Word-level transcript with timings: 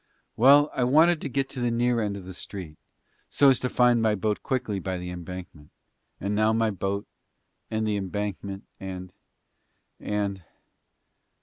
"Well 0.35 0.71
I 0.73 0.83
wanted 0.83 1.21
to 1.21 1.29
get 1.29 1.47
to 1.49 1.59
the 1.59 1.69
near 1.69 2.01
end 2.01 2.17
of 2.17 2.25
the 2.25 2.33
street 2.33 2.75
so 3.29 3.49
as 3.51 3.59
to 3.59 3.69
find 3.69 4.01
my 4.01 4.15
boat 4.15 4.41
quickly 4.41 4.79
by 4.79 4.97
the 4.97 5.11
Embankment. 5.11 5.69
And 6.19 6.33
now 6.33 6.53
my 6.53 6.71
boat, 6.71 7.05
and 7.69 7.85
the 7.87 7.97
Embankment 7.97 8.63
and 8.79 9.13
and 9.99 10.43